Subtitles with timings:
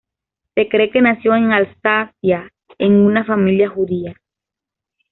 [0.55, 4.19] Se cree que nació en Alsacia en una familia judía.